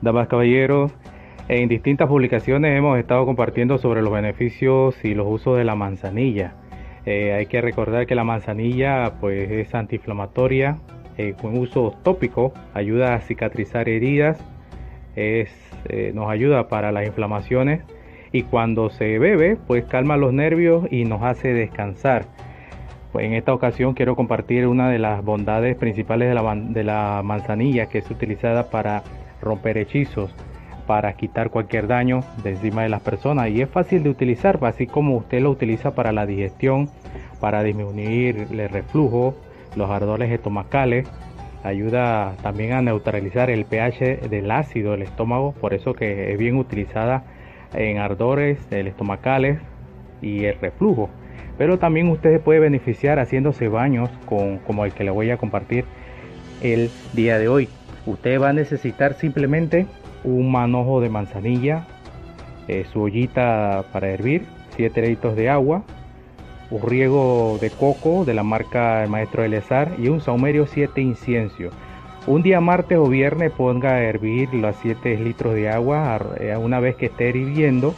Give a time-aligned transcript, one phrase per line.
[0.00, 0.92] Damas, caballeros,
[1.48, 6.52] en distintas publicaciones hemos estado compartiendo sobre los beneficios y los usos de la manzanilla.
[7.04, 10.78] Eh, hay que recordar que la manzanilla pues, es antiinflamatoria,
[11.16, 14.38] eh, con uso tópico, ayuda a cicatrizar heridas,
[15.16, 15.50] es,
[15.88, 17.82] eh, nos ayuda para las inflamaciones
[18.30, 22.26] y cuando se bebe pues calma los nervios y nos hace descansar.
[23.10, 27.22] Pues en esta ocasión quiero compartir una de las bondades principales de la, de la
[27.24, 29.02] manzanilla que es utilizada para
[29.40, 30.34] romper hechizos,
[30.88, 34.86] para quitar cualquier daño de encima de las personas y es fácil de utilizar, así
[34.86, 36.88] como usted lo utiliza para la digestión,
[37.40, 39.34] para disminuir el reflujo,
[39.76, 41.06] los ardores estomacales,
[41.62, 46.56] ayuda también a neutralizar el pH del ácido del estómago, por eso que es bien
[46.56, 47.22] utilizada
[47.74, 49.58] en ardores estomacales
[50.22, 51.10] y el reflujo.
[51.58, 55.84] Pero también usted puede beneficiar haciéndose baños con, como el que le voy a compartir
[56.62, 57.68] el día de hoy.
[58.08, 59.86] Usted va a necesitar simplemente
[60.24, 61.86] un manojo de manzanilla,
[62.66, 65.82] eh, su ollita para hervir, 7 litros de agua,
[66.70, 71.64] un riego de coco de la marca El Maestro Elezar y un saumerio 7 incienso.
[72.26, 76.18] Un día martes o viernes ponga a hervir los 7 litros de agua.
[76.40, 77.94] Eh, una vez que esté hirviendo,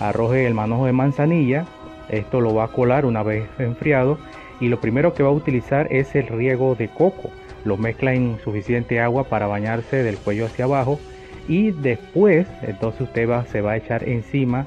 [0.00, 1.66] arroje el manojo de manzanilla.
[2.08, 4.16] Esto lo va a colar una vez enfriado.
[4.60, 7.30] Y lo primero que va a utilizar es el riego de coco.
[7.64, 10.98] Lo mezcla en suficiente agua para bañarse del cuello hacia abajo.
[11.48, 14.66] Y después, entonces usted va, se va a echar encima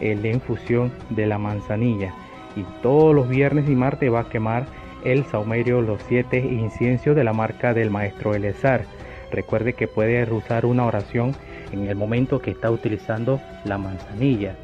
[0.00, 2.12] la infusión de la manzanilla.
[2.56, 4.66] Y todos los viernes y martes va a quemar
[5.04, 8.84] el saumerio Los Siete Inciensos de la marca del maestro Elezar.
[9.30, 11.34] Recuerde que puede usar una oración
[11.72, 14.56] en el momento que está utilizando la manzanilla.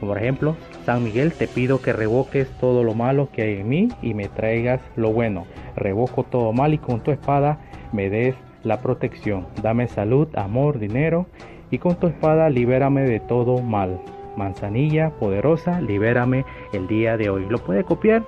[0.00, 3.88] Por ejemplo, San Miguel, te pido que revoques todo lo malo que hay en mí
[4.02, 5.46] y me traigas lo bueno.
[5.74, 7.58] Revoco todo mal y con tu espada
[7.92, 9.46] me des la protección.
[9.62, 11.26] Dame salud, amor, dinero
[11.70, 14.00] y con tu espada libérame de todo mal.
[14.36, 17.46] Manzanilla poderosa, libérame el día de hoy.
[17.48, 18.22] Lo puede copiar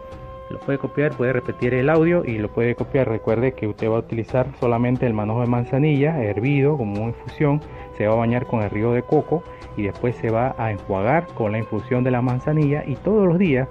[0.51, 3.09] lo puede copiar, puede repetir el audio y lo puede copiar.
[3.09, 7.61] Recuerde que usted va a utilizar solamente el manojo de manzanilla hervido como infusión.
[7.99, 9.43] Se va a bañar con el río de coco
[9.77, 13.39] y después se va a enjuagar con la infusión de la manzanilla y todos los
[13.39, 13.69] días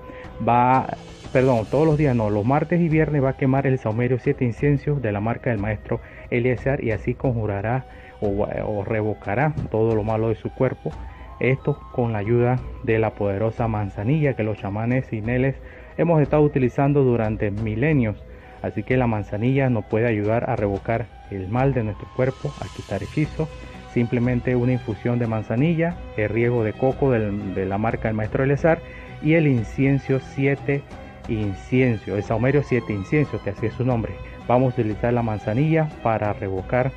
[0.48, 0.86] va,
[1.34, 4.44] perdón, todos los días no, los martes y viernes va a quemar el saumerio 7
[4.44, 7.86] inciensos de la marca del maestro Eliezer y así conjurará
[8.20, 10.92] o, o revocará todo lo malo de su cuerpo.
[11.40, 15.56] Esto con la ayuda de la poderosa manzanilla que los chamanes y neles
[15.98, 18.24] hemos estado utilizando durante milenios.
[18.62, 22.66] Así que la manzanilla nos puede ayudar a revocar el mal de nuestro cuerpo, a
[22.76, 23.48] quitar hechizos.
[23.98, 28.78] Simplemente una infusión de manzanilla, el riego de coco de la marca del maestro Elezar
[29.24, 30.84] y el incienso 7
[31.30, 34.14] incienso, el saumerio 7 incienso, que así es su nombre.
[34.48, 36.92] Vamos a utilizar la manzanilla para revocar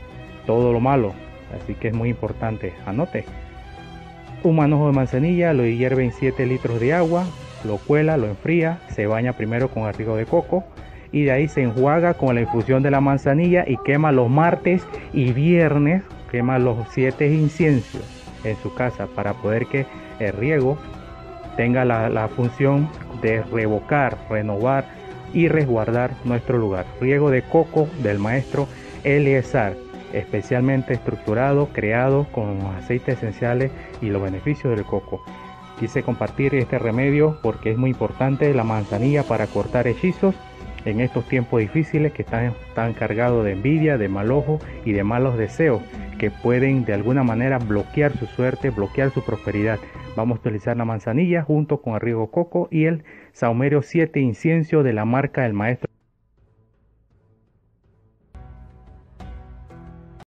[0.44, 1.14] todo lo malo.
[1.58, 3.24] Así que es muy importante, anote.
[4.42, 7.24] Un manojo de manzanilla, lo hierve en 7 litros de agua,
[7.64, 10.64] lo cuela, lo enfría, se baña primero con el riego de coco
[11.12, 14.86] y de ahí se enjuaga con la infusión de la manzanilla y quema los martes
[15.14, 18.02] y viernes, quema los siete inciensos
[18.44, 19.86] en su casa para poder que
[20.18, 20.78] el riego
[21.56, 22.88] tenga la, función
[23.20, 24.86] de revocar, renovar
[25.32, 26.86] y resguardar nuestro lugar.
[27.00, 28.66] Riego de coco del maestro
[29.04, 29.76] Eliezer,
[30.12, 33.70] especialmente estructurado, creado con aceites esenciales
[34.00, 35.22] y los beneficios del coco.
[35.78, 40.34] Quise compartir este remedio porque es muy importante la manzanilla para cortar hechizos
[40.84, 45.04] en estos tiempos difíciles que están, tan cargados de envidia, de mal ojo y de
[45.04, 45.82] malos deseos
[46.20, 49.78] que pueden de alguna manera bloquear su suerte, bloquear su prosperidad.
[50.16, 54.82] Vamos a utilizar la manzanilla junto con el riego coco y el saumerio 7 incienso
[54.82, 55.89] de la marca del maestro.